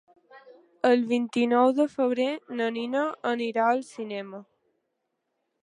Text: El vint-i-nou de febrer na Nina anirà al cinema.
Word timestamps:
El 0.87 1.03
vint-i-nou 1.11 1.73
de 1.81 1.85
febrer 1.97 2.27
na 2.61 2.71
Nina 2.79 3.05
anirà 3.33 3.69
al 3.75 3.85
cinema. 3.91 4.41